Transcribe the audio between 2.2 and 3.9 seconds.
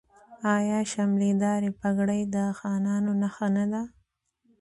د خانانو نښه نه ده؟